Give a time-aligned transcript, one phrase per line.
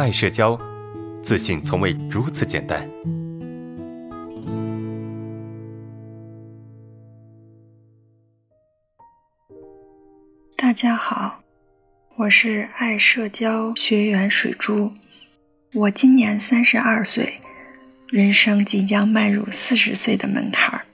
[0.00, 0.58] 爱社交，
[1.22, 2.88] 自信从未如此简单。
[10.56, 11.42] 大家好，
[12.16, 14.90] 我是爱社交学员水珠，
[15.74, 17.34] 我今年三十二岁，
[18.08, 20.86] 人生即将迈入四十岁的门槛儿。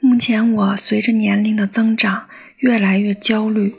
[0.00, 3.74] 目前我随着年龄的增长，越来越焦虑。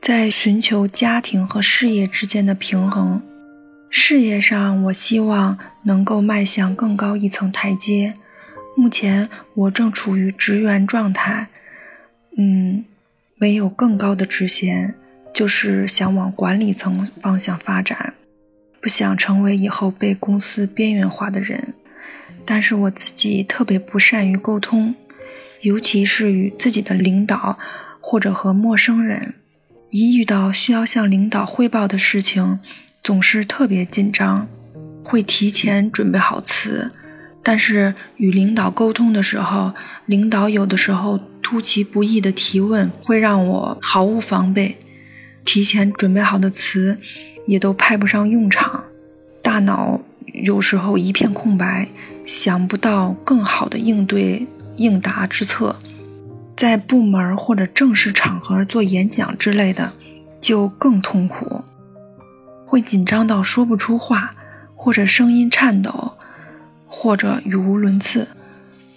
[0.00, 3.22] 在寻求家庭和事业之间的平衡。
[3.92, 8.14] 事业上，我希望能够迈向更高一层台阶。
[8.76, 11.48] 目前我正处于职员状态，
[12.38, 12.84] 嗯，
[13.36, 14.94] 没有更高的职衔，
[15.34, 18.14] 就是想往管理层方向发展，
[18.80, 21.74] 不想成为以后被公司边缘化的人。
[22.46, 24.94] 但是我自己特别不善于沟通，
[25.62, 27.58] 尤其是与自己的领导
[28.00, 29.34] 或者和陌生人。
[29.90, 32.60] 一遇到需要向领导汇报的事情，
[33.02, 34.46] 总是特别紧张，
[35.04, 36.92] 会提前准备好词。
[37.42, 39.72] 但是与领导沟通的时候，
[40.04, 44.76] 领导有的时候出其不意的提问，会让我毫无防备，
[45.44, 46.98] 提前准备好的词
[47.46, 48.84] 也都派不上用场，
[49.42, 50.02] 大脑
[50.34, 51.88] 有时候一片空白，
[52.26, 55.76] 想不到更好的应对应答之策。
[56.54, 59.94] 在部门或者正式场合做演讲之类的，
[60.42, 61.64] 就更痛苦，
[62.70, 64.30] 会紧张到说不出话，
[64.76, 66.16] 或者声音颤抖，
[66.86, 68.28] 或者语无伦次。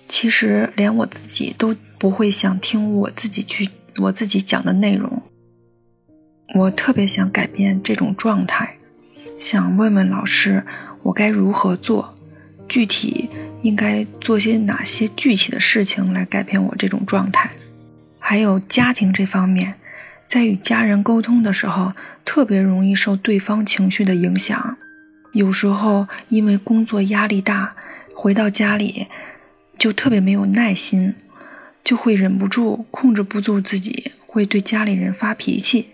[0.07, 5.23] 其实连我自己都不会想听我自己去我自己讲的内容。
[6.53, 8.77] 我特别想改变这种状态，
[9.39, 10.63] 想问问老师，
[11.01, 12.13] 我该如何做？
[12.69, 13.27] 具体？
[13.63, 17.49] 应该做些哪些具体的事情来改变我这种状态？
[18.19, 19.79] 还有家庭这方面，
[20.27, 21.91] 在与家人沟通的时候，
[22.25, 24.77] 特别容易受对方情绪的影响。
[25.33, 27.75] 有时候因为工作压力大，
[28.16, 29.07] 回到家里
[29.77, 31.16] 就特别没有耐心，
[31.83, 35.89] 就会忍不住控制不住自己，会对家里人发脾气。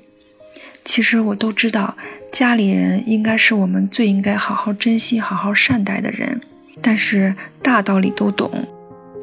[0.83, 1.95] 其实我都知道，
[2.31, 6.41] 家里人应该是我们最应该好好珍惜、好好善待的人。
[6.81, 8.67] 但是大道理都懂，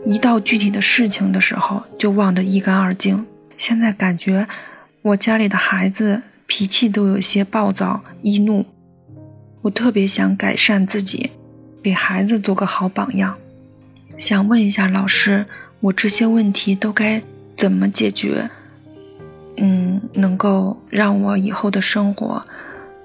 [0.05, 3.27] 一到具体的事情的时候就忘得一干二净。
[3.56, 4.47] 现在感觉
[5.03, 8.65] 我家里的孩子脾气都有些暴躁易怒，
[9.62, 11.31] 我特别想改善自己，
[11.83, 13.37] 给孩子做个好榜样。
[14.17, 15.45] 想问一下老师，
[15.81, 17.23] 我这些问题都该
[17.57, 18.51] 怎么解决？
[19.57, 22.45] 嗯，能够让我以后的生活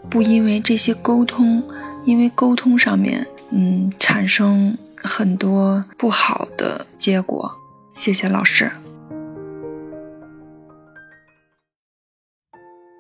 [0.10, 1.64] 不因为这些沟通，
[2.06, 3.28] 因为沟通上面。
[3.54, 7.58] 嗯，产生很多不好的结果。
[7.94, 8.72] 谢谢老师。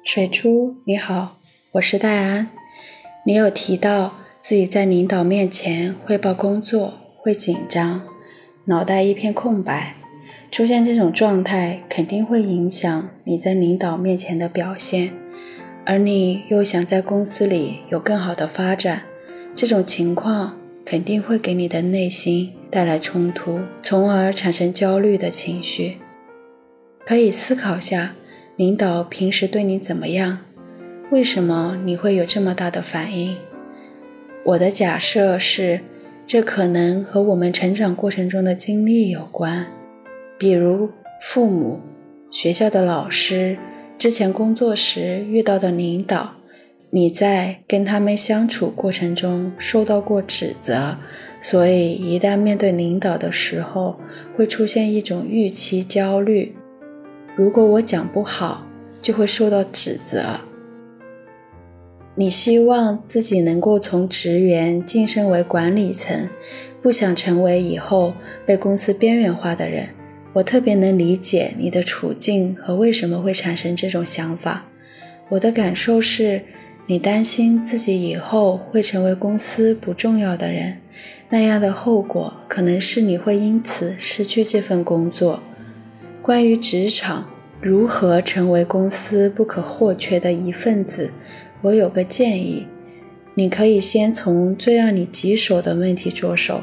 [0.03, 1.37] 水珠，你好，
[1.73, 2.49] 我是戴安。
[3.23, 8.01] 你有提到自己在领导面前汇报工作会紧张，
[8.65, 9.95] 脑袋一片空白。
[10.51, 15.13] 出现这种状态，肯定会影响你在领导面前的表现，
[15.85, 19.03] 而你又想在公司里有更好的发展。
[19.55, 25.97] 这种情况肯定会给你的内心带来冲突，从而产生焦虑的情绪。
[27.05, 28.15] 可以思考下，
[28.55, 30.39] 领导平时对你怎么样？
[31.09, 33.35] 为什么你会有这么大的反应？
[34.43, 35.81] 我的假设是，
[36.25, 39.67] 这可能和我们成长过程中的经历有关，
[40.37, 40.89] 比如
[41.21, 41.79] 父母、
[42.29, 43.57] 学校的老师、
[43.97, 46.35] 之前工作时遇到的领导。
[46.93, 50.97] 你在跟他们相处过程中受到过指责，
[51.39, 53.97] 所以一旦面对领导的时候，
[54.35, 56.53] 会出现一种预期焦虑。
[57.35, 58.65] 如果我讲不好，
[59.01, 60.41] 就会受到指责。
[62.15, 66.29] 你希望自己能够从职员晋升为管理层，
[66.81, 68.13] 不想成为以后
[68.45, 69.89] 被公司边缘化的人。
[70.33, 74.65] 我特别能理解你的处境和为什么会产生这种想法。
[75.29, 76.41] 我的感受是。
[76.87, 80.79] 你担心自己以后会成为公司不重要的人，
[81.29, 85.41] 那样的后果可能是你会因此失去这份工作。
[86.21, 87.27] 关于职场
[87.59, 91.11] 如何成为公司不可或缺的一份子，
[91.61, 92.67] 我有个建议：
[93.33, 96.61] 你可以先从最让你棘手的问题着手，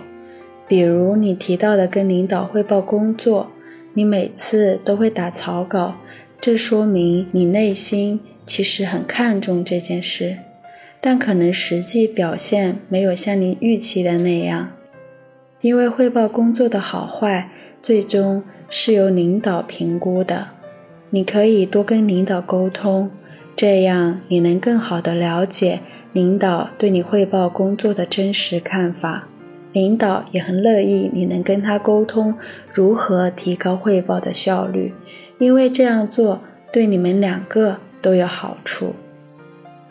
[0.68, 3.50] 比如你提到的跟领导汇报工作，
[3.94, 5.96] 你每次都会打草稿，
[6.40, 8.20] 这说明你内心。
[8.46, 10.38] 其实很看重这件事，
[11.02, 14.72] 但可能实际表现没有像你预期的那样。
[15.60, 17.50] 因为汇报工作的好坏，
[17.82, 20.48] 最终是由领导评估的。
[21.10, 23.10] 你可以多跟领导沟通，
[23.56, 25.80] 这样你能更好的了解
[26.12, 29.26] 领导对你汇报工作的真实看法。
[29.72, 32.34] 领导也很乐意你能跟他沟通
[32.72, 34.94] 如何提高汇报的效率，
[35.38, 36.40] 因为这样做
[36.72, 38.94] 对你们两个都有好处。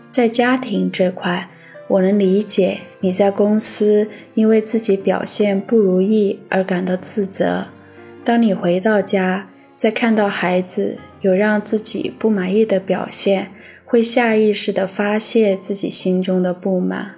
[0.09, 1.49] 在家庭这块，
[1.87, 7.67] 我能理解你在公司因为自己表现不如意而感到自责。
[8.23, 9.47] 当你回到家，
[9.77, 13.51] 再看到孩子有让自己不满意的表现，
[13.85, 17.15] 会下意识地发泄自己心中的不满。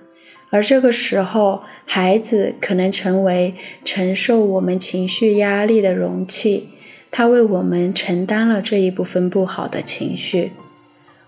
[0.52, 6.70] 而这个时候，孩子可能成为承受我们情绪压力的容器，
[7.10, 10.52] 他为我们承担了这一部分不好的情绪。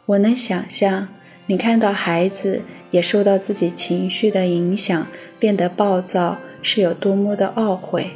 [0.07, 1.07] 我能想象，
[1.45, 2.61] 你看到孩子
[2.91, 5.07] 也受到自己情绪的影响，
[5.39, 8.11] 变得暴躁，是有多么的懊悔。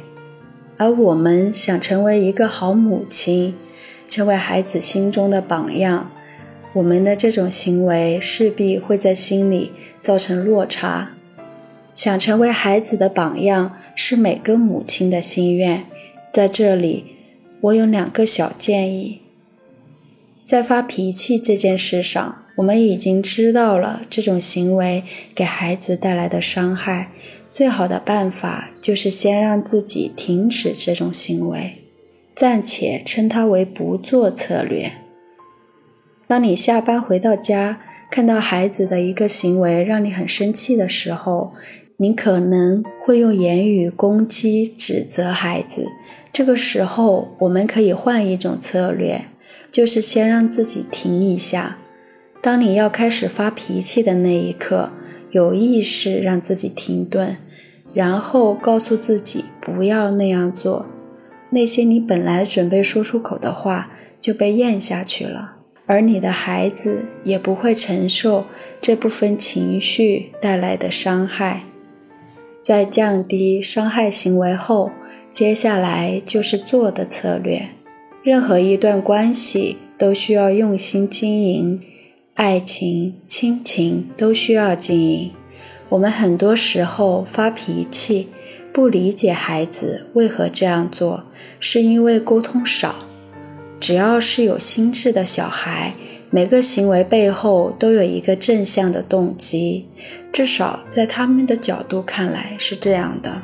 [0.76, 3.54] 而我们想成为一个好母亲，
[4.06, 6.12] 成为孩子心中的榜样。
[6.74, 11.12] 我们的这种行为势必会在心里造成落差。
[11.94, 15.86] 想成为孩子的榜样是每个母亲的心愿。
[16.30, 17.16] 在这里，
[17.62, 19.22] 我有两个小建议。
[20.44, 25.04] 在发脾气这件事上，我们已经知道了这种行为
[25.34, 27.10] 给孩子带来的伤害。
[27.48, 31.84] 最好的办法就是先让自己停止这种行为，
[32.34, 34.92] 暂且称它为不做策略。
[36.26, 37.80] 当你下班回到家，
[38.10, 41.52] 看到孩子的一个行为让你很生气的时候，
[41.98, 45.86] 你可能会用言语攻击、指责孩子。
[46.32, 49.26] 这个时候，我们可以换一种策略，
[49.70, 51.78] 就是先让自己停一下。
[52.46, 54.92] 当你要开始发脾气的那一刻，
[55.32, 57.38] 有意识让自己停顿，
[57.92, 60.86] 然后告诉自己不要那样做。
[61.50, 63.90] 那些你本来准备说出口的话
[64.20, 65.56] 就被咽下去了。
[65.86, 68.44] 而你的孩子也不会承受
[68.80, 71.64] 这部分情绪带来的伤害。
[72.62, 74.92] 在降低伤害行为后，
[75.32, 77.70] 接下来就是做的策略。
[78.22, 81.80] 任何一段关系都需要用心经营，
[82.36, 85.32] 爱情、亲情都需要经营。
[85.88, 88.28] 我们很多时候发脾气，
[88.74, 91.24] 不理解孩子为何这样做，
[91.58, 92.96] 是因为沟通少。
[93.80, 95.94] 只要是有心智的小孩，
[96.28, 99.86] 每个行为背后都有一个正向的动机，
[100.30, 103.40] 至少在他们的角度看来是这样的。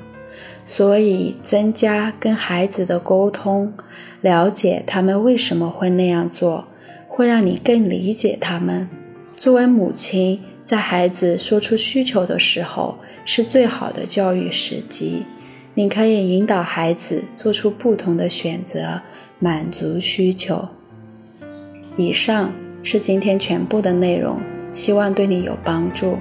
[0.67, 3.73] 所以，增加跟孩子的沟通，
[4.21, 6.67] 了解他们为什么会那样做，
[7.15, 8.89] 会让你更理解他们。
[9.37, 15.25] 作为母亲，在孩子说出需求的时候，是最好的教育时机。
[15.75, 19.03] 你可以引导孩子做出不同的选择，
[19.39, 20.71] 满足需求。
[21.97, 22.51] 以上
[22.83, 24.41] 是今天全部的内容，
[24.73, 26.17] 希望对你有帮助。